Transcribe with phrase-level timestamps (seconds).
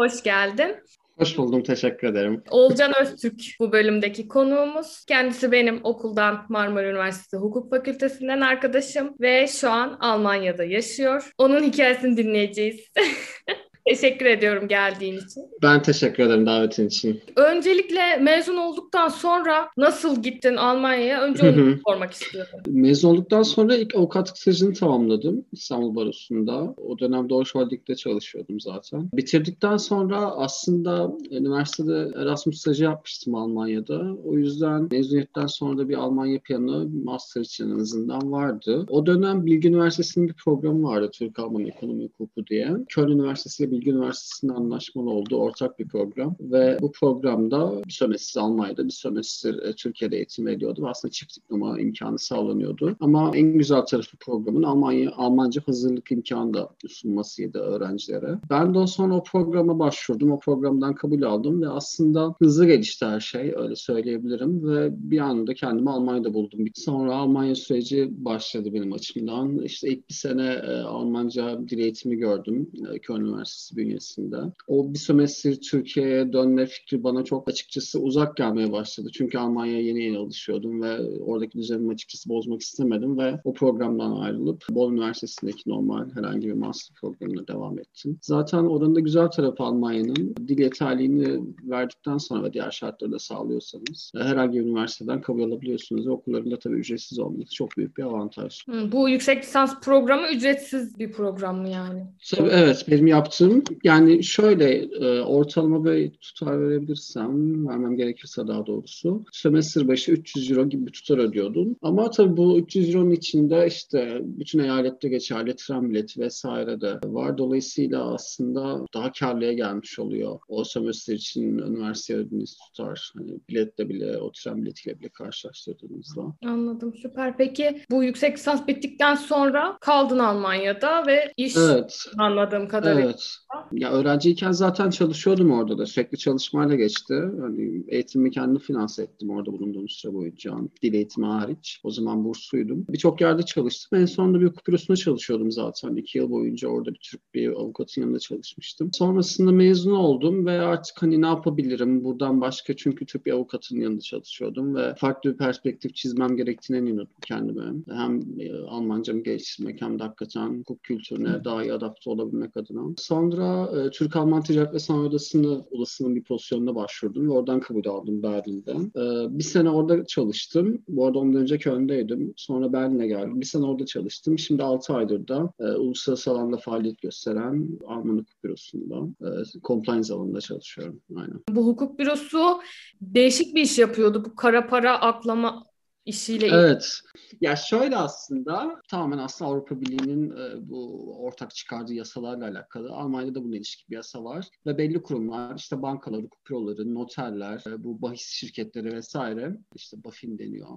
[0.00, 0.76] Hoş geldin.
[1.18, 2.42] Hoş buldum, teşekkür ederim.
[2.50, 5.04] Olcan Öztürk bu bölümdeki konuğumuz.
[5.04, 11.32] Kendisi benim okuldan Marmara Üniversitesi Hukuk Fakültesinden arkadaşım ve şu an Almanya'da yaşıyor.
[11.38, 12.80] Onun hikayesini dinleyeceğiz.
[13.88, 15.42] Teşekkür ediyorum geldiğin için.
[15.62, 17.20] Ben teşekkür ederim davetin için.
[17.36, 21.22] Öncelikle mezun olduktan sonra nasıl gittin Almanya'ya?
[21.22, 22.60] Önce onu sormak istiyorum.
[22.66, 26.74] Mezun olduktan sonra ilk avukatlık stajını tamamladım İstanbul Barosu'nda.
[26.76, 29.10] O dönem Doğuş Holding'de çalışıyordum zaten.
[29.14, 34.16] Bitirdikten sonra aslında üniversitede Erasmus stajı yapmıştım Almanya'da.
[34.24, 38.86] O yüzden mezuniyetten sonra da bir Almanya planı master için en azından vardı.
[38.88, 42.70] O dönem Bilgi Üniversitesi'nin bir programı vardı Türk-Alman Ekonomi Hukuku diye.
[42.88, 48.84] Köln Üniversitesi Bilgi Üniversitesi'nin anlaşmalı olduğu ortak bir program ve bu programda bir sömestr Almanya'da
[48.84, 50.86] bir sömestr e, Türkiye'de eğitim veriyordu.
[50.88, 52.96] Aslında çift diploma imkanı sağlanıyordu.
[53.00, 58.38] Ama en güzel tarafı programın Almanya Almanca hazırlık imkanı da sunmasıydı öğrencilere.
[58.50, 60.32] Ben de sonra o programa başvurdum.
[60.32, 65.54] O programdan kabul aldım ve aslında hızlı gelişti her şey öyle söyleyebilirim ve bir anda
[65.54, 66.64] kendimi Almanya'da buldum.
[66.74, 69.58] Sonra Almanya süreci başladı benim açımdan.
[69.58, 74.36] İşte ilk bir sene e, Almanca dil eğitimi gördüm e, Köln Üniversitesi Üniversitesi bünyesinde.
[74.66, 79.08] O bir sömestr Türkiye'ye dönme fikri bana çok açıkçası uzak gelmeye başladı.
[79.12, 84.64] Çünkü Almanya'ya yeni yeni alışıyordum ve oradaki düzenimi açıkçası bozmak istemedim ve o programdan ayrılıp
[84.70, 88.18] Bol Üniversitesi'ndeki normal herhangi bir master programına devam ettim.
[88.22, 94.12] Zaten oranın da güzel tarafı Almanya'nın dil yeterliğini verdikten sonra ve diğer şartları da sağlıyorsanız
[94.16, 98.64] herhangi bir üniversiteden kabul alabiliyorsunuz okullarında tabii ücretsiz olması çok büyük bir avantaj.
[98.92, 102.06] bu yüksek lisans programı ücretsiz bir program mı yani?
[102.30, 103.78] Tabii evet benim yaptığım yaptım.
[103.84, 109.24] Yani şöyle e, ortalama bir tutar verebilirsem, vermem gerekirse daha doğrusu.
[109.32, 111.76] Sömestr başı 300 euro gibi bir tutar ödüyordum.
[111.82, 117.38] Ama tabii bu 300 euronun içinde işte bütün eyalette geçerli tren bileti vesaire de var.
[117.38, 120.38] Dolayısıyla aslında daha karlıya gelmiş oluyor.
[120.48, 123.12] O sömestr için üniversiteye ödediğiniz tutar.
[123.18, 126.22] Hani biletle bile o tren biletiyle bile karşılaştırdığınızda.
[126.44, 127.36] Anladım süper.
[127.36, 132.04] Peki bu yüksek lisans bittikten sonra kaldın Almanya'da ve iş evet.
[132.18, 133.04] anladığım kadarıyla.
[133.04, 133.39] Evet.
[133.72, 135.86] Ya öğrenciyken zaten çalışıyordum orada da.
[135.86, 137.12] Sürekli çalışmayla geçti.
[137.12, 140.54] Yani eğitimimi kendi finanse ettim orada bulunduğum süre boyunca.
[140.82, 141.80] Dil eğitimi hariç.
[141.84, 142.86] O zaman bursluydum.
[142.88, 143.98] Birçok yerde çalıştım.
[143.98, 145.96] En sonunda bir hukuk bürosunda çalışıyordum zaten.
[145.96, 148.90] İki yıl boyunca orada bir Türk bir avukatın yanında çalışmıştım.
[148.92, 154.00] Sonrasında mezun oldum ve artık hani ne yapabilirim buradan başka çünkü Türk bir avukatın yanında
[154.00, 157.72] çalışıyordum ve farklı bir perspektif çizmem gerektiğine inanıyordum kendime.
[157.90, 162.94] Hem e, Almancamı geliştirmek hem de hakikaten hukuk kültürüne daha iyi adapte olabilmek adına.
[162.98, 167.86] Sonra sonra e, Türk-Alman Ticaret ve Sanayi Odası'nı, odasının bir pozisyonuna başvurdum ve oradan kabul
[167.86, 168.92] aldım Berlin'den.
[168.96, 170.82] E, bir sene orada çalıştım.
[170.88, 172.34] Bu arada ondan önce Köln'deydim.
[172.36, 173.40] Sonra Berlin'e geldim.
[173.40, 174.38] Bir sene orada çalıştım.
[174.38, 180.40] Şimdi 6 aydır da e, uluslararası alanda faaliyet gösteren Alman Hukuk Bürosu'nda e, compliance alanında
[180.40, 181.00] çalışıyorum.
[181.16, 181.40] Aynen.
[181.48, 182.60] Bu hukuk bürosu
[183.00, 184.24] değişik bir iş yapıyordu.
[184.24, 185.69] Bu kara para aklama
[186.04, 187.00] işiyle Evet.
[187.40, 192.92] Ya şöyle aslında tamamen aslında Avrupa Birliği'nin e, bu ortak çıkardığı yasalarla alakalı.
[192.92, 194.48] Almanya'da bununla ilişkin bir yasa var.
[194.66, 200.38] Ve belli kurumlar işte bankalar, hukuk büroları, noterler, e, bu bahis şirketleri vesaire işte BaFin
[200.38, 200.68] deniyor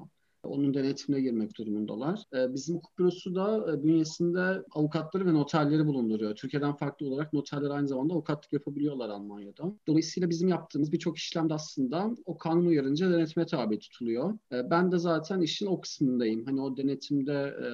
[0.43, 2.23] onun denetimine girmek durumundalar.
[2.33, 6.35] Ee, bizim hukuk bürosu da e, bünyesinde avukatları ve noterleri bulunduruyor.
[6.35, 9.73] Türkiye'den farklı olarak noterler aynı zamanda avukatlık yapabiliyorlar Almanya'da.
[9.87, 14.37] Dolayısıyla bizim yaptığımız birçok işlemde aslında o kanun uyarınca denetime tabi tutuluyor.
[14.51, 16.45] Ee, ben de zaten işin o kısmındayım.
[16.45, 17.67] Hani o denetimde e,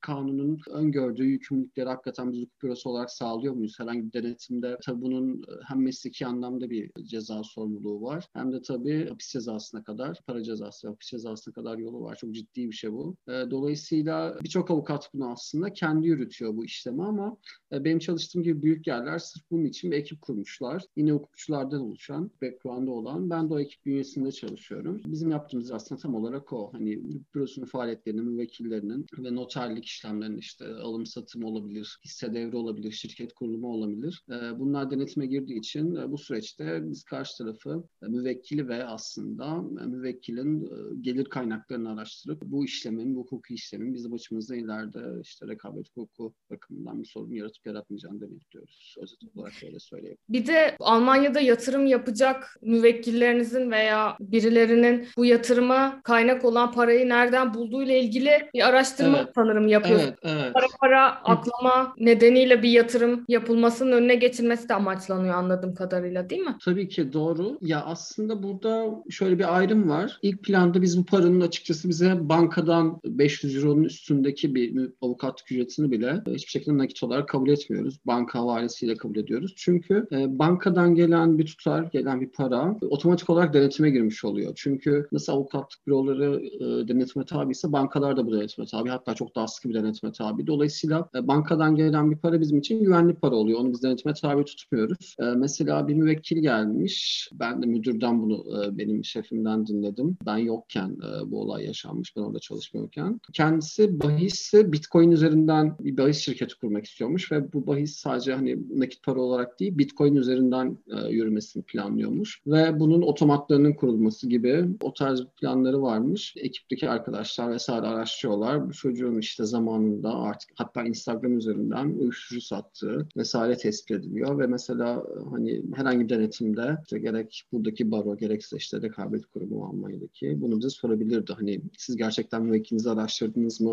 [0.00, 3.80] kanunun öngördüğü yükümlülükleri hakikaten biz hukuk bürosu olarak sağlıyor muyuz?
[3.80, 9.08] Herhangi bir denetimde tabii bunun hem mesleki anlamda bir ceza sorumluluğu var hem de tabii
[9.08, 12.16] hapis cezasına kadar, para cezası hapis cezasına kadar yolu var.
[12.16, 13.16] Çok ciddi bir şey bu.
[13.28, 17.36] E, dolayısıyla birçok avukat bunu aslında kendi yürütüyor bu işlemi ama
[17.72, 20.82] e, benim çalıştığım gibi büyük yerler sırf bunun için bir ekip kurmuşlar.
[20.96, 23.30] Yine hukukçulardan oluşan, background'da olan.
[23.30, 25.00] Ben de o ekip bünyesinde çalışıyorum.
[25.06, 26.72] Bizim yaptığımız aslında tam olarak o.
[26.72, 27.02] Hani
[27.34, 33.68] bürosunun faaliyetlerinin, müvekkillerinin ve noterlik işlemlerinin işte alım satım olabilir, hisse devri olabilir, şirket kurulumu
[33.68, 34.24] olabilir.
[34.30, 41.24] E, bunlar denetime girdiği için bu süreçte biz karşı tarafı müvekkili ve aslında müvekkilin gelir
[41.24, 47.08] kaynaklarını araştırıp bu işlemin, bu hukuki işlemin bizim açımızda ileride işte rekabet hukuku bakımından bir
[47.08, 48.94] sorun yaratıp yaratmayacağını da bekliyoruz.
[49.02, 50.18] Özet olarak öyle söyleyeyim.
[50.28, 57.96] Bir de Almanya'da yatırım yapacak müvekkillerinizin veya birilerinin bu yatırıma kaynak olan parayı nereden bulduğuyla
[57.96, 59.32] ilgili bir araştırma evet.
[59.34, 60.14] sanırım yapıyorsunuz.
[60.22, 60.54] Evet, evet.
[60.54, 66.56] Para para aklama nedeniyle bir yatırım yapılmasının önüne geçilmesi de amaçlanıyor anladığım kadarıyla değil mi?
[66.64, 67.58] Tabii ki doğru.
[67.60, 70.18] Ya aslında burada şöyle bir ayrım var.
[70.22, 76.22] İlk planda biz bu paranın açıkçası bize bankadan 500 euronun üstündeki bir avukat ücretini bile
[76.26, 77.98] hiçbir şekilde nakit olarak kabul etmiyoruz.
[78.06, 79.54] Banka havalesiyle kabul ediyoruz.
[79.56, 84.52] Çünkü e, bankadan gelen bir tutar, gelen bir para otomatik olarak denetime girmiş oluyor.
[84.56, 88.88] Çünkü nasıl avukatlık büroları e, denetime tabi ise bankalar da bu denetime tabi.
[88.88, 90.46] Hatta çok daha sıkı bir denetime tabi.
[90.46, 93.60] Dolayısıyla e, bankadan gelen bir para bizim için güvenli para oluyor.
[93.60, 95.16] Onu biz denetime tabi tutmuyoruz.
[95.20, 97.28] E, mesela bir müvekkil gelmiş.
[97.32, 100.16] Ben de müdürden bunu e, benim şefimden dinledim.
[100.26, 102.16] Ben yokken e, bu olay yaşanmış.
[102.16, 103.20] Ben orada çalışmıyorken.
[103.32, 109.02] Kendisi bahisi Bitcoin üzerinden bir bahis şirketi kurmak istiyormuş ve bu bahis sadece hani nakit
[109.02, 115.24] para olarak değil Bitcoin üzerinden e, yürümesini planlıyormuş ve bunun otomatlarının kurulması gibi o tarz
[115.40, 116.34] planları varmış.
[116.36, 118.68] Ekipteki arkadaşlar vesaire araştırıyorlar.
[118.68, 125.04] Bu çocuğun işte zamanında artık hatta Instagram üzerinden uyuşturucu sattığı vesaire tespit ediliyor ve mesela
[125.30, 130.70] hani herhangi bir denetimde işte gerek buradaki baro gerekse işte rekabet kurumu Almanya'daki bunu bize
[130.70, 131.32] sorabilirdi.
[131.32, 133.72] Hani siz gerçekten müvekkilinizi araştırdınız mı?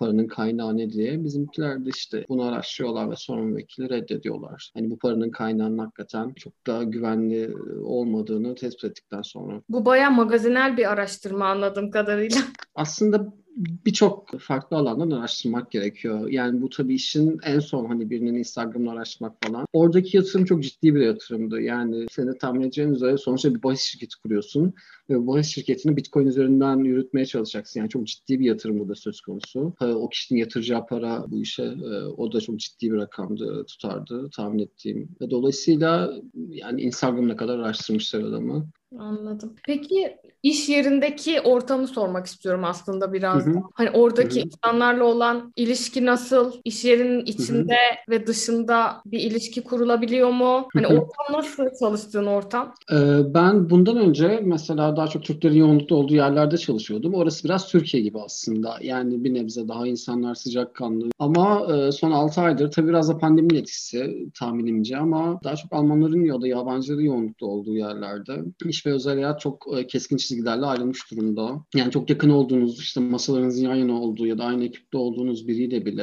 [0.00, 1.24] Paranın kaynağı ne diye.
[1.24, 4.70] Bizimkiler de işte bunu araştırıyorlar ve sonra müvekkili reddediyorlar.
[4.74, 9.62] Hani bu paranın kaynağının hakikaten çok daha güvenli olmadığını tespit ettikten sonra.
[9.68, 12.38] Bu bayağı magazinel bir araştırma anladığım kadarıyla.
[12.74, 16.28] Aslında birçok farklı alandan araştırmak gerekiyor.
[16.28, 19.66] Yani bu tabii işin en son hani birinin Instagram'ını araştırmak falan.
[19.72, 21.60] Oradaki yatırım çok ciddi bir yatırımdı.
[21.60, 24.74] Yani seni tahmin edeceğin üzere sonuçta bir bahis şirketi kuruyorsun
[25.10, 27.80] ve bu bahis şirketini Bitcoin üzerinden yürütmeye çalışacaksın.
[27.80, 29.74] Yani çok ciddi bir yatırım burada söz konusu.
[29.94, 34.58] O kişinin yatıracağı para bu işe e, o da çok ciddi bir rakamdı, tutardı tahmin
[34.58, 35.08] ettiğim.
[35.30, 36.12] Dolayısıyla
[36.48, 38.66] yani Instagram'ına kadar araştırmışlar adamı.
[38.98, 39.54] Anladım.
[39.66, 43.62] Peki iş yerindeki ortamı sormak istiyorum aslında biraz da.
[43.74, 44.46] Hani oradaki hı hı.
[44.46, 46.52] insanlarla olan ilişki nasıl?
[46.64, 48.16] İş yerinin içinde hı hı.
[48.16, 50.68] ve dışında bir ilişki kurulabiliyor mu?
[50.74, 50.98] Hani hı hı.
[50.98, 52.74] ortam nasıl çalıştığın ortam?
[52.92, 57.14] Ee, ben bundan önce mesela daha çok Türklerin yoğunlukta olduğu yerlerde çalışıyordum.
[57.14, 58.76] Orası biraz Türkiye gibi aslında.
[58.82, 61.08] Yani bir nebze daha insanlar sıcakkanlı.
[61.18, 66.24] Ama e, son 6 aydır tabii biraz da pandemi etkisi tahminimce ama daha çok Almanların
[66.24, 71.10] ya da yabancıların yoğunlukta olduğu yerlerde iş ve özel hayat çok e, keskin çizgilerle ayrılmış
[71.10, 71.64] durumda.
[71.74, 75.86] Yani çok yakın olduğunuz, işte masalarınızın yan yana olduğu ya da aynı ekipte olduğunuz biriyle
[75.86, 76.02] bile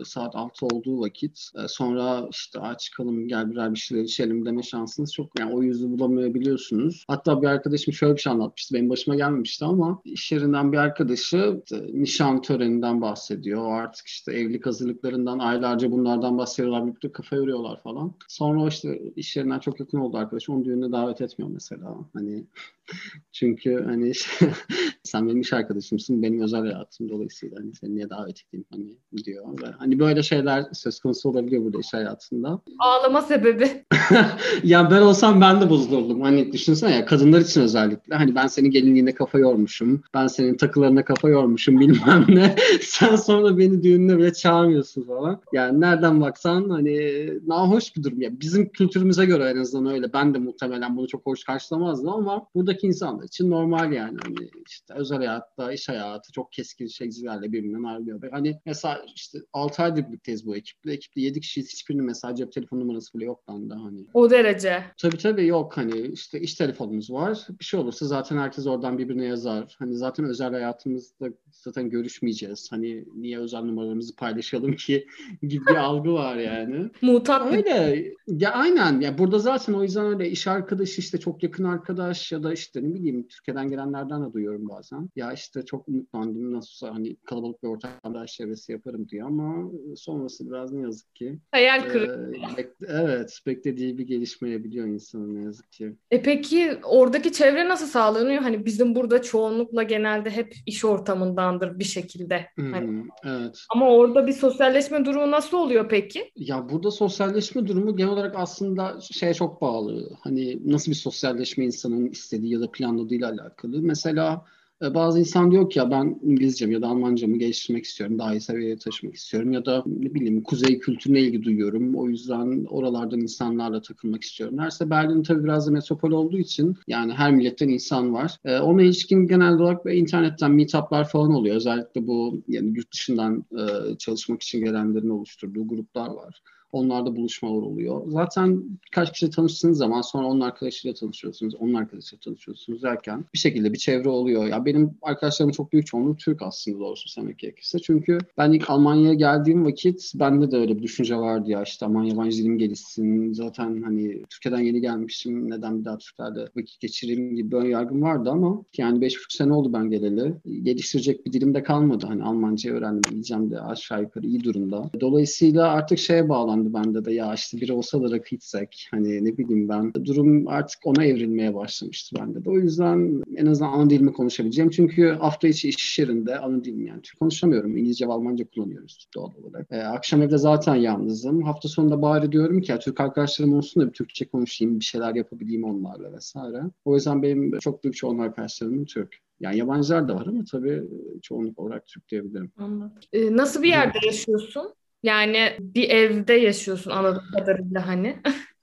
[0.00, 4.46] e, saat 6 olduğu vakit e, sonra işte aç çıkalım gel birer bir şeyler içelim
[4.46, 7.04] deme şansınız çok yani o yüzü bulamayabiliyorsunuz.
[7.08, 8.74] Hatta bir arkadaşım şöyle bir şey anlatmıştı.
[8.74, 11.62] Benim başıma gelmemişti ama iş yerinden bir arkadaşı
[11.92, 13.80] nişan töreninden bahsediyor.
[13.80, 16.86] Artık işte evlilik hazırlıklarından aylarca bunlardan bahsediyorlar.
[16.86, 18.14] Birlikte kafa yoruyorlar falan.
[18.28, 20.48] Sonra işte iş yerinden çok yakın oldu arkadaş.
[20.48, 21.96] Onu düğününe davet etmiyor mesela.
[22.12, 22.44] Hani
[23.32, 24.12] çünkü hani
[25.02, 29.62] sen benim iş arkadaşımsın, benim özel hayatım dolayısıyla hani seni niye davet edeyim hani diyor.
[29.62, 32.60] Ve hani böyle şeyler söz konusu olabiliyor burada iş hayatında.
[32.78, 33.84] Ağlama sebebi.
[34.64, 36.20] ya ben olsam ben de bozulurdum.
[36.20, 38.16] Hani düşünsene ya kadınlar için özellikle.
[38.16, 40.02] Hani ben senin gelinliğine kafa yormuşum.
[40.14, 42.56] Ben senin takılarına kafa yormuşum bilmem ne.
[42.80, 45.40] sen sonra beni düğününe bile çağırmıyorsun falan.
[45.52, 48.20] Yani nereden baksan hani nahoş bir durum.
[48.22, 50.12] Ya bizim kültürümüze göre en azından öyle.
[50.12, 54.18] Ben de muhtemelen bunu çok hoş karşılamazdım ama buradaki insanlar için normal yani.
[54.22, 58.30] Hani işte özel hayatta, iş hayatı çok keskin çizgilerle birbirinden ayrılıyor.
[58.30, 60.92] Hani mesela işte 6 aydır birlikteyiz bu ekiple.
[60.92, 61.72] Ekipte 7 kişiyiz.
[61.72, 64.06] Hiçbirinin mesela cep telefon numarası bile yok bende hani.
[64.14, 64.84] O derece.
[64.98, 67.46] Tabii tabii yok hani işte iş telefonumuz var.
[67.60, 69.76] Bir şey olursa zaten herkes oradan birbirine yazar.
[69.78, 72.72] Hani zaten özel hayatımızda zaten görüşmeyeceğiz.
[72.72, 75.06] Hani niye özel numaralarımızı paylaşalım ki
[75.42, 76.90] gibi bir algı var yani.
[77.02, 77.54] Mutat.
[77.54, 78.12] Öyle.
[78.26, 79.00] Ya aynen.
[79.00, 82.82] Ya burada zaten o yüzden öyle iş arkadaşı işte çok yakın arkadaş ya da işte
[82.82, 85.08] ne bileyim Türkiye'den gelenlerden de duyuyorum bazen.
[85.16, 90.72] Ya işte çok umutlandım nasılsa hani kalabalık bir ortamda çevresi yaparım diyor ama sonrası biraz
[90.72, 91.38] ne yazık ki.
[91.50, 92.32] Hayal kırıklığı.
[92.36, 95.96] Ee, bek- evet beklediği bir gelişmeyebiliyor insanın ne yazık ki.
[96.10, 98.42] E peki oradaki çevre nasıl sağlanıyor?
[98.42, 102.46] Hani bizim burada çoğunlukla genelde hep iş ortamındandır bir şekilde.
[102.54, 103.04] Hmm, hani.
[103.24, 103.58] Evet.
[103.74, 106.30] Ama orada bir sosyalleşme durumu nasıl oluyor peki?
[106.36, 110.10] Ya burada sosyalleşme durumu genel olarak aslında şeye çok bağlı.
[110.20, 113.82] Hani nasıl bir sosyalleşme insanın istediği ya da planladığıyla alakalı.
[113.82, 114.44] Mesela
[114.82, 118.18] e, bazı insan diyor ki ya ben İngilizcemi ya da Almancamı geliştirmek istiyorum.
[118.18, 119.52] Daha iyi seviyeye taşımak istiyorum.
[119.52, 121.94] Ya da ne bileyim kuzey kültürüne ilgi duyuyorum.
[121.94, 124.58] O yüzden oralardan insanlarla takılmak istiyorum.
[124.58, 128.36] Herse Berlin tabii biraz da metropol olduğu için yani her milletten insan var.
[128.44, 131.56] Ee, ona ilişkin genel olarak internetten meetuplar falan oluyor.
[131.56, 136.42] Özellikle bu yani yurt dışından e, çalışmak için gelenlerin oluşturduğu gruplar var.
[136.72, 138.02] Onlarda buluşmalar oluyor.
[138.06, 143.72] Zaten birkaç kişi tanıştığınız zaman sonra onun arkadaşıyla tanışıyorsunuz, onun arkadaşıyla tanışıyorsunuz derken bir şekilde
[143.72, 144.46] bir çevre oluyor.
[144.46, 147.78] Ya benim arkadaşlarım çok büyük çoğunluğu Türk aslında doğrusu söylemek gerekirse.
[147.78, 152.04] Çünkü ben ilk Almanya'ya geldiğim vakit bende de öyle bir düşünce vardı ya işte aman
[152.04, 153.32] yabancı dilim gelişsin.
[153.32, 155.50] Zaten hani Türkiye'den yeni gelmişim.
[155.50, 159.52] Neden bir daha Türklerle vakit geçireyim gibi bir yargım vardı ama yani beş buçuk sene
[159.52, 160.34] oldu ben geleli.
[160.62, 162.06] Geliştirecek bir dilim de kalmadı.
[162.06, 163.14] Hani Almanca öğrendim.
[163.14, 164.90] İyicem de aşağı yukarı iyi durumda.
[165.00, 168.88] Dolayısıyla artık şeye bağlandı bende de ya işte biri olsa da rakı içsek.
[168.90, 169.92] Hani ne bileyim ben.
[170.04, 172.50] Durum artık ona evrilmeye başlamıştı bende de.
[172.50, 174.70] O yüzden en azından ana dilimi konuşabileceğim.
[174.70, 177.02] Çünkü hafta içi iş yerinde ana dilim yani.
[177.02, 177.76] Türk konuşamıyorum.
[177.76, 179.66] İngilizce ve Almanca kullanıyoruz doğal olarak.
[179.70, 181.42] Ee, akşam evde zaten yalnızım.
[181.42, 185.14] Hafta sonunda bari diyorum ki ya Türk arkadaşlarım olsun da bir Türkçe konuşayım, bir şeyler
[185.14, 186.62] yapabileyim onlarla vesaire.
[186.84, 189.16] O yüzden benim çok büyük çoğunluğu arkadaşlarım Türk.
[189.40, 190.82] Yani yabancılar da var ama tabii
[191.22, 192.50] çoğunluk olarak Türk diyebilirim.
[192.56, 192.98] Anladım.
[193.12, 194.72] Ee, nasıl bir yerde yaşıyorsun?
[195.02, 198.22] Yani bir evde yaşıyorsun anladığım kadarıyla hani.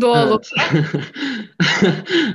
[0.00, 0.44] Doğal olarak.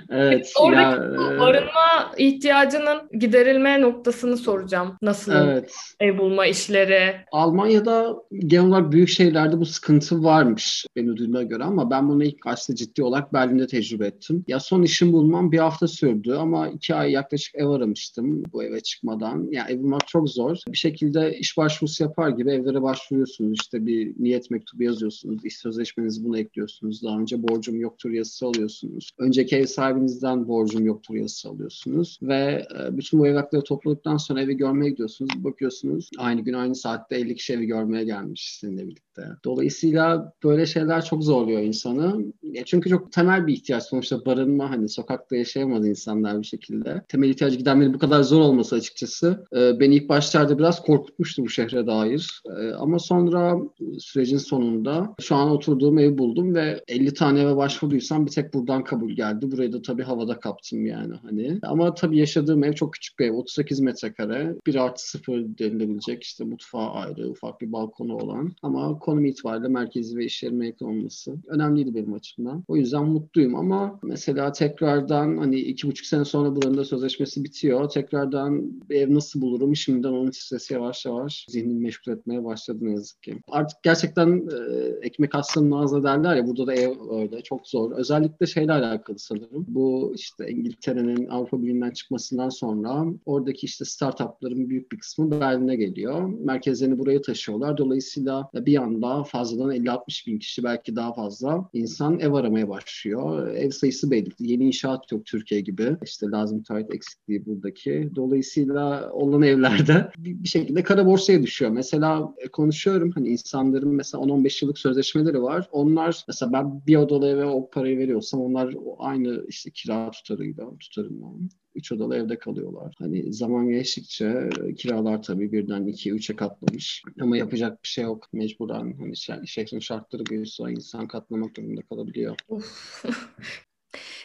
[0.10, 0.54] evet.
[0.60, 4.98] Oradaki ya, barınma ihtiyacının giderilme noktasını soracağım.
[5.02, 5.74] Nasıl evet.
[6.00, 7.16] ev bulma işleri?
[7.32, 12.46] Almanya'da genel olarak büyük şehirlerde bu sıkıntı varmış benim duyduğuma göre ama ben bunu ilk
[12.46, 14.46] başta ciddi olarak Berlin'de tecrübe ettim.
[14.48, 18.80] Ya son işim bulmam bir hafta sürdü ama iki ay yaklaşık ev aramıştım bu eve
[18.80, 19.48] çıkmadan.
[19.52, 20.58] Yani ev bulmak çok zor.
[20.68, 23.60] Bir şekilde iş başvurusu yapar gibi evlere başvuruyorsunuz.
[23.62, 25.46] İşte bir niyet mektubu yazıyorsunuz.
[25.46, 27.04] İş sözleşmenizi bunu ekliyorsunuz.
[27.04, 29.12] Daha önce borcum yoktur yazısı alıyorsunuz.
[29.18, 32.20] Önceki ev sahibinizden borcum yoktur yazısı alıyorsunuz.
[32.22, 35.32] Ve e, bütün bu evrakları topladıktan sonra evi görmeye gidiyorsunuz.
[35.44, 39.22] Bakıyorsunuz aynı gün aynı saatte 50 kişi evi görmeye gelmiş sizinle birlikte.
[39.46, 42.26] Dolayısıyla böyle şeyler çok zorluyor insanı.
[42.66, 47.02] Çünkü çok temel bir ihtiyaç sonuçta barınma hani sokakta yaşayamadı insanlar bir şekilde.
[47.08, 51.50] Temel ihtiyacı gidermenin bu kadar zor olması açıkçası e, beni ilk başlarda biraz korkutmuştu bu
[51.50, 52.42] şehre dair.
[52.60, 53.58] E, ama sonra
[54.00, 58.84] sürecin sonunda şu an oturduğum evi buldum ve 50 tane eve başvurduysam bir tek buradan
[58.84, 59.52] kabul geldi.
[59.52, 61.60] Burayı da tabii havada kaptım yani hani.
[61.64, 63.34] Ama tabii yaşadığım ev çok küçük bir ev.
[63.34, 64.56] 38 metrekare.
[64.68, 68.52] 1 artı 0 denilebilecek işte mutfağı ayrı, ufak bir balkonu olan.
[68.62, 72.64] Ama konum itibariyle merkezi ve iş yerime yakın olması önemliydi benim açımdan.
[72.68, 77.90] O yüzden mutluyum ama mesela tekrardan hani iki buçuk sene sonra buranın da sözleşmesi bitiyor.
[77.90, 79.76] Tekrardan ev nasıl bulurum?
[79.76, 83.38] Şimdiden onun stresi yavaş yavaş zihnimi meşgul etmeye başladı ne yazık ki.
[83.48, 87.31] Artık gerçekten e, ekmek aslanın ağzı derler ya burada da ev öyle.
[87.42, 87.92] Çok zor.
[87.92, 89.66] Özellikle şeyle alakalı sanırım.
[89.68, 96.30] Bu işte İngiltere'nin Avrupa Birliği'nden çıkmasından sonra oradaki işte startupların büyük bir kısmı Berlin'e geliyor.
[96.40, 97.78] Merkezlerini buraya taşıyorlar.
[97.78, 103.48] Dolayısıyla bir anda fazladan 50-60 bin kişi belki daha fazla insan ev aramaya başlıyor.
[103.48, 104.32] Ev sayısı belli.
[104.40, 105.98] Yeni inşaat yok Türkiye gibi.
[106.04, 108.10] İşte lazım müteahhit eksikliği buradaki.
[108.16, 111.72] Dolayısıyla olan evlerde bir şekilde kara borsaya düşüyor.
[111.72, 115.70] Mesela konuşuyorum hani insanların mesela 10-15 yıllık sözleşmeleri var.
[115.72, 121.50] Onlar mesela ben bir odalı eve o parayı veriyorsam onlar aynı işte kira tutarıyla tutarından
[121.76, 122.96] üç odalı evde kalıyorlar.
[122.98, 127.04] Hani zaman geçtikçe kiralar tabii birden ikiye üçe katlamış.
[127.22, 128.28] Ama yapacak bir şey yok.
[128.34, 132.36] Mecburen hani şehrin şartları buyursa insan katlamak durumunda kalabiliyor.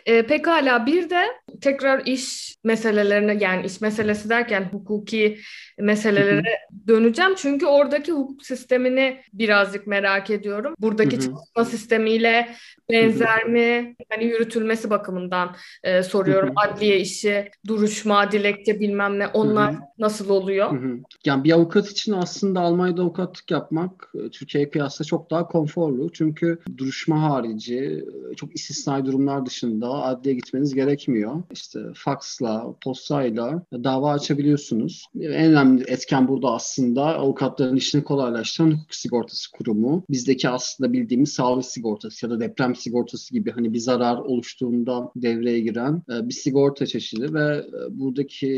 [0.06, 1.22] E, pekala bir de
[1.60, 5.38] tekrar iş meselelerine yani iş meselesi derken hukuki
[5.78, 6.58] meselelere
[6.88, 7.34] döneceğim.
[7.36, 10.74] Çünkü oradaki hukuk sistemini birazcık merak ediyorum.
[10.78, 12.48] Buradaki çalışma sistemiyle
[12.90, 13.96] benzer mi?
[14.08, 16.52] Hani yürütülmesi bakımından e, soruyorum.
[16.56, 20.78] Adliye işi, duruşma, dilekçe bilmem ne onlar nasıl oluyor?
[21.24, 26.12] Yani bir avukat için aslında Almanya'da avukatlık yapmak e, Türkiye'ye kıyasla çok daha konforlu.
[26.12, 31.42] Çünkü duruşma harici e, çok istisnai durumlar dışında adliye gitmeniz gerekmiyor.
[31.52, 35.06] İşte faksla, postayla dava açabiliyorsunuz.
[35.20, 40.04] En önemli etken burada aslında avukatların işini kolaylaştıran hukuk sigortası kurumu.
[40.10, 45.60] Bizdeki aslında bildiğimiz sağlık sigortası ya da deprem sigortası gibi hani bir zarar oluştuğunda devreye
[45.60, 48.48] giren e, bir sigorta çeşidi ve e, buradaki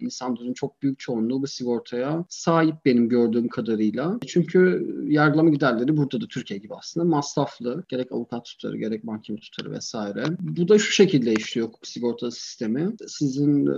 [0.00, 4.18] insanların çok büyük çoğunluğu bu sigortaya sahip benim gördüğüm kadarıyla.
[4.26, 7.84] Çünkü yargılama giderleri burada da Türkiye gibi aslında masraflı.
[7.88, 10.24] Gerek avukat tutarı, gerek mahkeme tutarı vesaire.
[10.40, 12.92] Bu da şu şekilde işliyor hukuk sigortası sistemi.
[13.06, 13.74] Sizin e,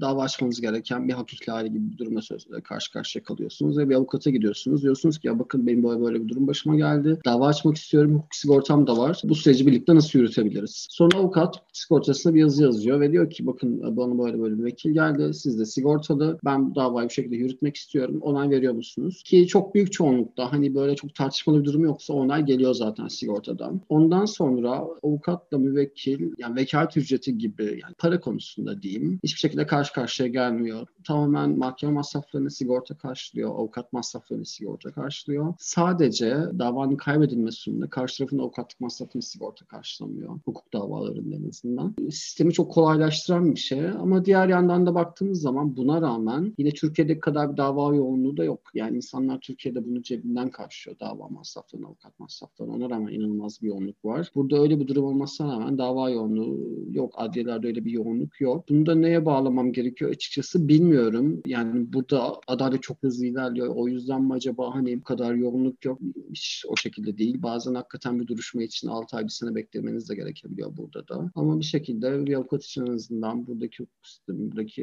[0.00, 2.20] dava açmanız gereken bir hak ihlali gibi bir durumla
[2.64, 4.82] karşı karşıya kalıyorsunuz ve bir avukata gidiyorsunuz.
[4.82, 7.18] Diyorsunuz ki ya bakın benim böyle böyle bir durum başıma geldi.
[7.24, 8.14] Dava açmak istiyorum.
[8.14, 9.20] Hukuk sigortam da var.
[9.24, 10.86] Bu süreci birlikte nasıl yürütebiliriz?
[10.90, 14.90] Sonra avukat sigortasına bir yazı yazıyor ve diyor ki bakın bana böyle böyle bir vekil
[14.90, 15.34] geldi.
[15.34, 16.38] Siz de sigortalı.
[16.44, 18.18] Ben davayı bir şekilde yürütmek istiyorum.
[18.20, 19.22] Onay veriyor musunuz?
[19.24, 23.80] Ki çok büyük çoğunlukta hani böyle çok tartışmalı bir durum yoksa onay geliyor zaten sigortadan.
[23.88, 29.20] Ondan sonra avukatla müvekkil yani vekalet ücreti gibi yani para konusunda diyeyim.
[29.24, 30.86] Hiçbir şekilde karşı karşıya gelmiyor.
[31.06, 35.54] Tamamen mahkeme masraflarını sigorta karşılıyor, avukat masraflarını sigorta karşılıyor.
[35.58, 40.38] Sadece davanın kaybedilmesi durumunda karşı tarafın avukatlık masrafını sigorta karşılamıyor.
[40.44, 41.94] Hukuk davalarında en azından.
[42.10, 47.20] Sistemi çok kolaylaştıran bir şey ama diğer yandan da baktığımız zaman buna rağmen yine Türkiye'de
[47.20, 48.60] kadar bir dava yoğunluğu da yok.
[48.74, 52.74] Yani insanlar Türkiye'de bunu cebinden karşılıyor dava masraflarını, avukat masraflarını.
[52.74, 54.30] Ona rağmen inanılmaz bir yoğunluk var.
[54.34, 56.58] Burada öyle bir durum olmasına rağmen dava yoğunluğu
[56.90, 57.14] yok.
[57.16, 58.68] Adliyelerde öyle bir yoğunluk yok.
[58.68, 61.42] Bunu da neye bağlamam gerekiyor açıkçası bilmiyorum.
[61.46, 63.74] Yani burada adalet çok hızlı ilerliyor.
[63.76, 65.98] O yüzden mi acaba hani bu kadar yoğunluk yok?
[66.30, 67.42] Hiç o şekilde değil.
[67.42, 71.30] Bazen hakikaten bir duruşma için 6 ay bir sene beklemeniz de gerekebiliyor burada da.
[71.34, 73.92] Ama bir şekilde bir avukat için en azından buradaki hukuk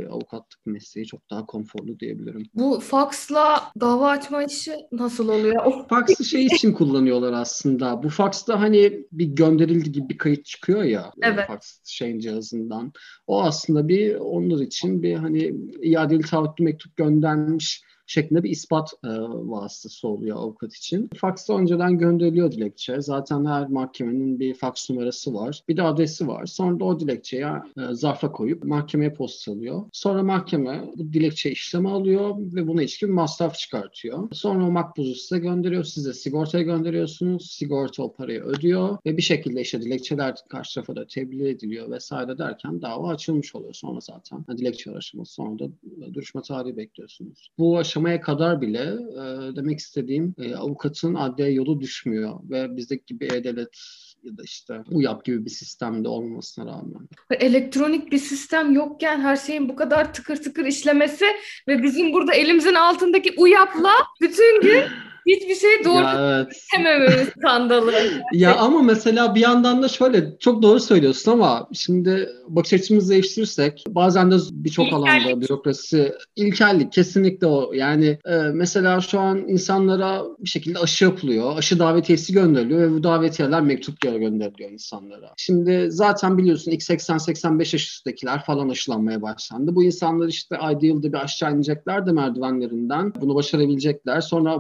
[0.10, 2.44] avukatlık mesleği çok daha konforlu diyebilirim.
[2.54, 5.88] Bu faksla dava açma işi nasıl oluyor?
[5.90, 8.04] Fax'ı şey için kullanıyorlar aslında.
[8.04, 11.12] Bu faxta hani bir gönderildi gibi bir kayıt çıkıyor ya.
[11.22, 11.48] Evet.
[11.48, 12.89] Fax şeyin cihazından.
[13.28, 19.08] O aslında bir onlar için bir hani iadeli taahhütlü mektup göndermiş şeklinde bir ispat e,
[19.30, 21.10] vasıtası oluyor avukat için.
[21.16, 23.02] Faksla önceden gönderiliyor dilekçe.
[23.02, 25.64] Zaten her mahkemenin bir faks numarası var.
[25.68, 26.46] Bir de adresi var.
[26.46, 29.84] Sonra da o dilekçeyi e, zarfa koyup mahkemeye postalıyor.
[29.92, 34.30] Sonra mahkeme bu dilekçe işleme alıyor ve buna ilişkin bir masraf çıkartıyor.
[34.32, 35.84] Sonra o makbuzu size gönderiyor.
[35.84, 37.52] Siz de sigortaya gönderiyorsunuz.
[37.52, 42.38] Sigorta o parayı ödüyor ve bir şekilde işte dilekçeler karşı tarafa da tebliğ ediliyor vesaire
[42.38, 44.46] derken dava açılmış oluyor sonra zaten.
[44.58, 45.70] dilekçe aşaması sonra da
[46.14, 47.50] duruşma tarihi bekliyorsunuz.
[47.58, 53.06] Bu aşama aşamaya kadar bile e, demek istediğim e, avukatın adliye yolu düşmüyor ve bizdeki
[53.06, 53.78] gibi e-devlet
[54.24, 57.08] ya da işte UYAP gibi bir sistemde olmasına rağmen.
[57.32, 61.26] Elektronik bir sistem yokken her şeyin bu kadar tıkır tıkır işlemesi
[61.68, 63.92] ve bizim burada elimizin altındaki UYAP'la
[64.22, 64.84] bütün gün
[65.26, 67.32] hiçbir şey doğru evet.
[67.38, 67.94] skandalı.
[68.34, 73.84] ya ama mesela bir yandan da şöyle çok doğru söylüyorsun ama şimdi bakış açımızı değiştirirsek
[73.88, 77.74] bazen de birçok alanda bürokrasi ilkellik kesinlikle o.
[77.74, 81.58] Yani e, mesela şu an insanlara bir şekilde aşı yapılıyor.
[81.58, 85.34] Aşı davetiyesi gönderiliyor ve bu davetiyeler mektup gönderiliyor insanlara.
[85.38, 89.76] Şimdi zaten biliyorsun ilk 80-85 yaş üstündekiler falan aşılanmaya başlandı.
[89.76, 93.14] Bu insanlar işte ayda yılda bir aşağı inecekler de merdivenlerinden.
[93.22, 94.22] Bunu başarabilecekler.
[94.22, 94.60] Sonra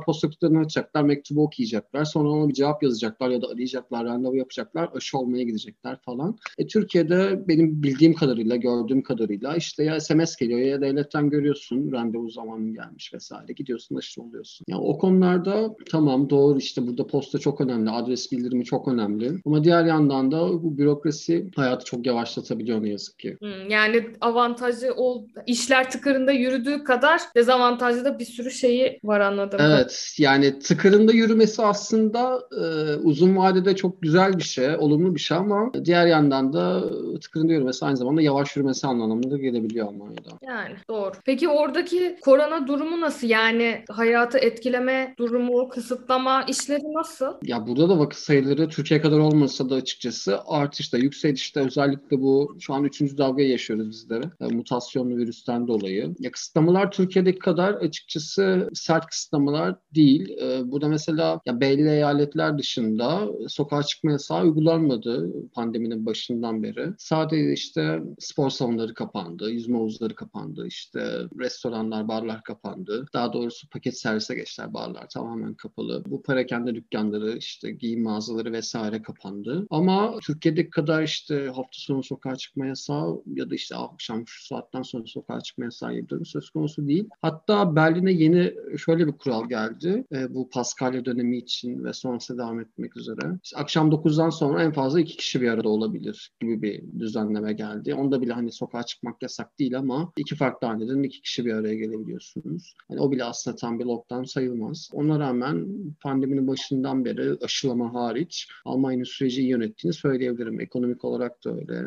[0.49, 2.05] postdoktörünü açacaklar, mektubu okuyacaklar.
[2.05, 4.89] Sonra ona bir cevap yazacaklar ya da arayacaklar, randevu yapacaklar.
[4.95, 6.37] Aşı olmaya gidecekler falan.
[6.57, 12.29] E, Türkiye'de benim bildiğim kadarıyla, gördüğüm kadarıyla işte ya SMS geliyor ya devletten görüyorsun randevu
[12.29, 13.53] zamanın gelmiş vesaire.
[13.53, 14.65] Gidiyorsun aşı oluyorsun.
[14.67, 19.31] Ya o konularda tamam doğru işte burada posta çok önemli, adres bildirimi çok önemli.
[19.45, 23.37] Ama diğer yandan da bu bürokrasi hayatı çok yavaşlatabiliyor ne yazık ki.
[23.39, 29.59] Hmm, yani avantajı ol işler tıkırında yürüdüğü kadar dezavantajlı da bir sürü şeyi var anladım.
[29.63, 35.37] Evet yani tıkırında yürümesi aslında e, uzun vadede çok güzel bir şey, olumlu bir şey
[35.37, 36.83] ama diğer yandan da
[37.19, 40.29] tıkırında yürümesi aynı zamanda yavaş yürümesi anlamında gelebiliyor Almanya'da.
[40.41, 41.11] Yani doğru.
[41.25, 43.27] Peki oradaki korona durumu nasıl?
[43.27, 47.33] Yani hayatı etkileme durumu, kısıtlama işleri nasıl?
[47.43, 52.73] Ya burada da vakit sayıları Türkiye kadar olmasa da açıkçası artışta, yükselişte özellikle bu şu
[52.73, 54.23] an üçüncü dalgayı yaşıyoruz bizlere.
[54.39, 56.15] Yani mutasyonlu virüsten dolayı.
[56.19, 60.28] Ya kısıtlamalar Türkiye'deki kadar açıkçası sert kısıtlamalar değil.
[60.41, 66.93] Ee, burada mesela ya belli eyaletler dışında sokağa çıkma yasağı uygulanmadı pandeminin başından beri.
[66.97, 70.99] Sadece işte spor salonları kapandı, yüzme havuzları kapandı, işte
[71.39, 73.05] restoranlar, barlar kapandı.
[73.13, 76.03] Daha doğrusu paket servise geçtiler barlar tamamen kapalı.
[76.07, 79.67] Bu parakende dükkanları, işte giyim mağazaları vesaire kapandı.
[79.69, 84.81] Ama Türkiye'deki kadar işte hafta sonu sokağa çıkma yasağı ya da işte akşam şu saatten
[84.81, 87.09] sonra sokağa çıkma yasağı gibi durum söz konusu değil.
[87.21, 90.05] Hatta Berlin'e yeni şöyle bir kural geldi.
[90.11, 93.39] E, bu Paskalya dönemi için ve sonrasında devam etmek üzere.
[93.43, 97.93] İşte akşam 9'dan sonra en fazla iki kişi bir arada olabilir gibi bir düzenleme geldi.
[97.93, 101.75] Onda bile hani sokağa çıkmak yasak değil ama iki farklı haneden iki kişi bir araya
[101.75, 102.75] gelebiliyorsunuz.
[102.87, 104.89] Hani o bile aslında tam bir lockdown sayılmaz.
[104.93, 105.67] Ona rağmen
[106.01, 110.61] pandeminin başından beri aşılama hariç Almanya'nın süreci iyi yönettiğini söyleyebilirim.
[110.61, 111.83] Ekonomik olarak da öyle.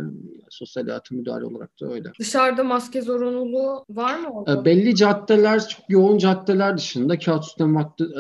[0.51, 2.13] Sosyal hayatı müdahale olarak da öyle.
[2.19, 4.61] Dışarıda maske zorunluluğu var mı orada?
[4.61, 7.67] E, belli caddeler, çok yoğun caddeler dışında kağıt üstüne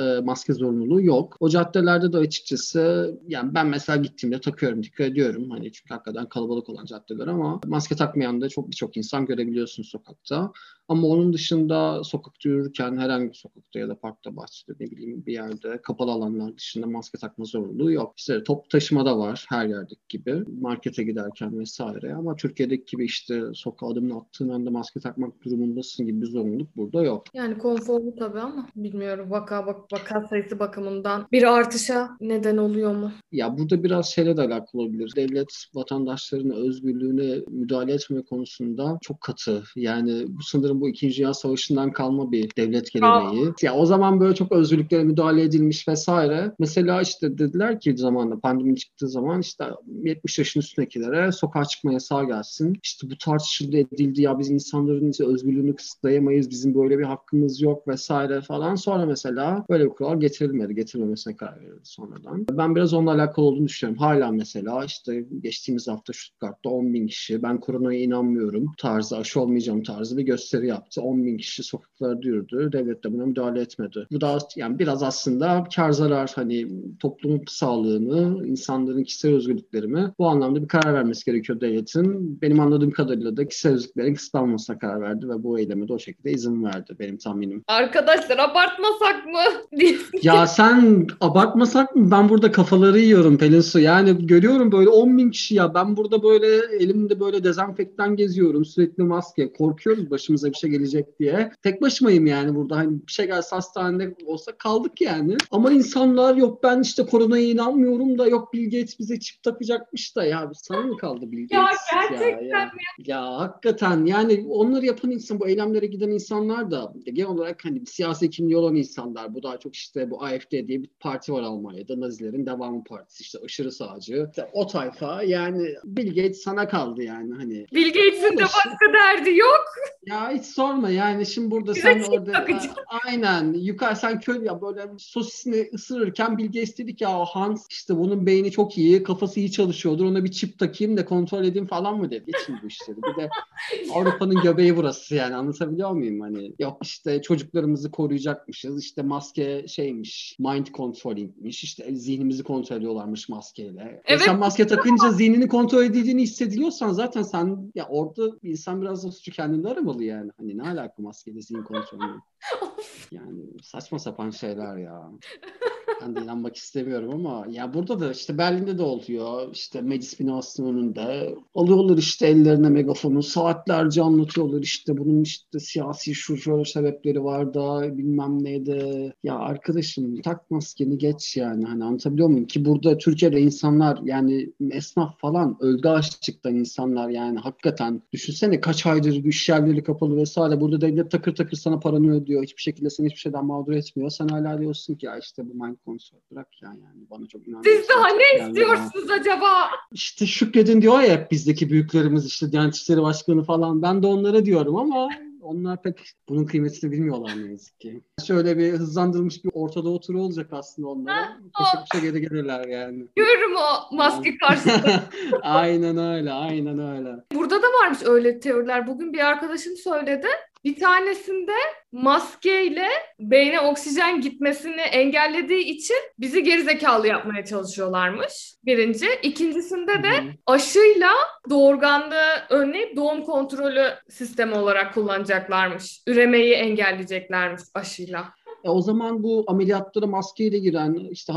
[0.02, 1.36] e, maske zorunluluğu yok.
[1.40, 5.50] O caddelerde de açıkçası yani ben mesela gittiğimde takıyorum, dikkat ediyorum.
[5.50, 10.52] Hani çünkü hakikaten kalabalık olan caddeler ama maske takmayan da çok birçok insan görebiliyorsun sokakta.
[10.92, 15.32] Ama onun dışında sokakta yürürken herhangi bir sokakta ya da parkta, bahçede ne bileyim bir
[15.32, 18.14] yerde kapalı alanlar dışında maske takma zorunluluğu yok.
[18.16, 20.44] İşte top taşımada var her yerdeki gibi.
[20.60, 26.22] Markete giderken vesaire ama Türkiye'deki gibi işte sokağa adımını attığın anda maske takmak durumundasın gibi
[26.22, 27.24] bir zorunluluk burada yok.
[27.34, 33.12] Yani konforlu tabii ama bilmiyorum vaka bak vaka sayısı bakımından bir artışa neden oluyor mu?
[33.32, 35.12] Ya burada biraz şeyle de alakalı olabilir.
[35.16, 39.62] Devlet vatandaşlarının özgürlüğüne müdahale etme konusunda çok katı.
[39.76, 43.48] Yani bu sanırım bu İkinci Dünya Savaşı'ndan kalma bir devlet geleneği.
[43.48, 43.54] Aa.
[43.62, 46.52] Ya o zaman böyle çok özgürlüklere müdahale edilmiş vesaire.
[46.58, 49.64] Mesela işte dediler ki zamanla pandemi çıktığı zaman işte
[50.04, 52.78] 70 yaşın üstündekilere sokağa çıkma yasağı gelsin.
[52.82, 56.50] İşte bu tartışıldı edildi ya biz insanların işte özgürlüğünü kısıtlayamayız.
[56.50, 58.74] Bizim böyle bir hakkımız yok vesaire falan.
[58.74, 60.74] Sonra mesela böyle bir kural getirilmedi.
[60.74, 62.46] Getirilmemesine karar verildi sonradan.
[62.50, 64.02] Ben biraz onunla alakalı olduğunu düşünüyorum.
[64.02, 69.82] Hala mesela işte geçtiğimiz hafta Stuttgart'ta 10 bin kişi ben koronaya inanmıyorum tarzı aşı olmayacağım
[69.82, 71.02] tarzı bir gösteri yaptı.
[71.02, 72.70] 10 bin kişi sokaklarda yürüdü.
[72.72, 74.06] Devlet de buna müdahale etmedi.
[74.12, 76.68] Bu da yani biraz aslında kar zarar hani
[77.00, 82.38] toplum sağlığını, insanların kişisel özgürlüklerimi bu anlamda bir karar vermesi gerekiyor devletin.
[82.42, 86.30] Benim anladığım kadarıyla da kişisel özgürlüklerin kısıtlanmasına karar verdi ve bu eyleme de o şekilde
[86.30, 87.64] izin verdi benim tahminim.
[87.68, 89.78] Arkadaşlar abartmasak mı?
[90.22, 92.10] ya sen abartmasak mı?
[92.10, 93.80] Ben burada kafaları yiyorum Pelin Su.
[93.80, 95.74] Yani görüyorum böyle 10 bin kişi ya.
[95.74, 96.46] Ben burada böyle
[96.80, 98.64] elimde böyle dezenfektan geziyorum.
[98.64, 99.52] Sürekli maske.
[99.52, 101.50] Korkuyoruz başımıza bir şey gelecek diye.
[101.62, 102.76] Tek başımayım yani burada.
[102.76, 105.36] Hani bir şey gelse hastanede olsa kaldık yani.
[105.50, 110.24] Ama insanlar yok ben işte koronaya inanmıyorum da yok Bill Gates bize çip takacakmış da
[110.24, 111.78] ya sana mı kaldı Bill Gates?
[111.92, 112.70] Ya gerçekten ya, ya.
[112.98, 118.30] ya hakikaten yani onları yapan insan bu eylemlere giden insanlar da genel olarak hani siyasi
[118.30, 119.34] kimliği olan insanlar.
[119.34, 122.00] Bu daha çok işte bu AFD diye bir parti var Almanya'da.
[122.00, 124.26] Nazilerin devamı partisi işte aşırı sağcı.
[124.30, 127.66] İşte o tayfa yani Bill Gates sana kaldı yani hani.
[127.74, 129.64] Bill Gates'in de başka derdi yok.
[130.06, 132.76] Ya hiç sorma yani şimdi burada Bize sen orada takacağım.
[133.06, 138.26] aynen yukarı sen köy ya böyle sosisini ısırırken Bill Gates dedik ya Hans işte bunun
[138.26, 142.10] beyni çok iyi kafası iyi çalışıyordur ona bir çip takayım da kontrol edeyim falan mı
[142.10, 142.32] dedi.
[142.32, 142.96] Geçin bu işleri.
[142.96, 143.28] Bir de
[143.94, 150.66] Avrupa'nın göbeği burası yani anlatabiliyor muyum hani yok işte çocuklarımızı koruyacakmışız işte maske şeymiş mind
[150.66, 153.80] controllingmiş işte zihnimizi kontrol ediyorlarmış maskeyle.
[153.80, 154.22] E evet.
[154.22, 159.12] E sen maske takınca zihnini kontrol edildiğini hissediyorsan zaten sen ya orada insan biraz da
[159.12, 160.30] suçu kendinde aramalı yani.
[160.36, 162.20] Hani ne alaka maskeyle zihin kontrolü?
[163.10, 165.10] yani saçma sapan şeyler ya.
[166.02, 169.48] Ben de inanmak istemiyorum ama ya burada da işte Berlin'de de oluyor.
[169.52, 171.34] İşte meclis binasının önünde.
[171.54, 177.98] Alıyorlar işte ellerine megafonu saatlerce anlatıyorlar işte bunun işte siyasi şu şöyle sebepleri var da
[177.98, 179.12] bilmem neydi.
[179.22, 181.64] Ya arkadaşım tak maskeni geç yani.
[181.64, 182.46] Hani anlatabiliyor muyum?
[182.46, 187.38] Ki burada Türkiye'de insanlar yani esnaf falan öldü açlıktan insanlar yani.
[187.38, 190.60] Hakikaten düşünsene kaç aydır iş yerleri kapalı vesaire.
[190.60, 192.42] Burada devlet takır takır sana paranı ödüyor.
[192.42, 194.10] Hiçbir şekilde seni hiçbir şeyden mağdur etmiyor.
[194.10, 197.80] Sen hala diyorsun ki ya işte bu konusu bırak ya yani bana çok inanmıyorsun.
[197.80, 199.16] Siz daha ne istiyorsunuz ya.
[199.16, 199.70] acaba?
[199.92, 204.44] İşte şükredin diyor ya hep bizdeki büyüklerimiz işte Diyanet İşleri Başkanı falan ben de onlara
[204.44, 205.08] diyorum ama
[205.42, 208.02] onlar pek bunun kıymetini bilmiyorlar ne yazık ki.
[208.26, 211.38] Şöyle bir hızlandırılmış bir ortada oturu olacak aslında onlara.
[211.54, 213.06] Koşa koşa geri gelirler yani.
[213.16, 215.02] Görürüm o maske karşısında.
[215.42, 217.10] aynen öyle, aynen öyle.
[217.34, 218.86] Burada da varmış öyle teoriler.
[218.86, 220.28] Bugün bir arkadaşım söyledi.
[220.64, 221.52] Bir tanesinde
[221.92, 222.88] maskeyle
[223.20, 228.54] beyne oksijen gitmesini engellediği için bizi gerizekalı yapmaya çalışıyorlarmış.
[228.64, 229.06] Birinci.
[229.22, 230.10] İkincisinde de
[230.46, 231.10] aşıyla
[231.50, 236.02] doğurganlığı önleyip doğum kontrolü sistemi olarak kullanacaklarmış.
[236.06, 238.34] Üremeyi engelleyeceklermiş aşıyla.
[238.64, 241.32] E o zaman bu ameliyatlara maskeyle giren işte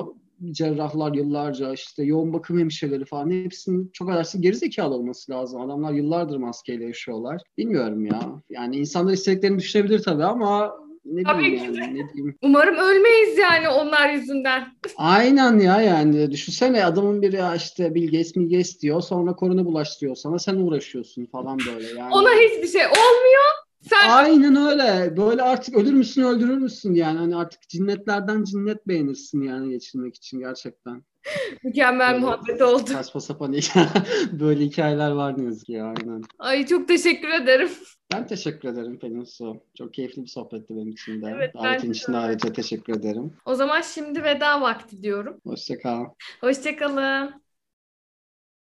[0.51, 5.61] cerrahlar yıllarca işte yoğun bakım hemşireleri falan hepsinin çok affedersin gerizekalı olması lazım.
[5.61, 7.41] Adamlar yıllardır maskeyle yaşıyorlar.
[7.57, 8.21] Bilmiyorum ya.
[8.49, 10.73] Yani insanlar istediklerini düşünebilir tabii ama
[11.05, 12.35] ne Tabii diyeyim yani, ne diyeyim.
[12.41, 14.63] Umarım ölmeyiz yani onlar yüzünden.
[14.97, 19.65] Aynen ya yani düşünsene adamın biri ya işte Bill Gates Bill Gates diyor sonra korona
[19.65, 22.13] bulaştırıyor sana sen uğraşıyorsun falan böyle yani.
[22.13, 24.09] Ona hiçbir şey olmuyor sen...
[24.09, 25.17] Aynen öyle.
[25.17, 27.17] Böyle artık ölür müsün öldürür müsün yani.
[27.19, 31.03] Hani artık cinnetlerden cinnet beğenirsin yani geçirmek için gerçekten.
[31.63, 32.87] Mükemmel böyle muhabbet oldu.
[32.87, 33.55] Saçma sapan
[34.31, 36.21] böyle hikayeler var ne yazık ki ya aynen.
[36.39, 37.69] Ay çok teşekkür ederim.
[38.13, 39.63] Ben teşekkür ederim Pelin Su.
[39.77, 41.33] Çok keyifli bir sohbetti benim için de.
[41.35, 43.33] Evet, Davetin için de ayrıca teşekkür ederim.
[43.45, 45.37] O zaman şimdi veda vakti diyorum.
[45.45, 46.05] Hoşçakal.
[46.41, 47.44] Hoşçakalın.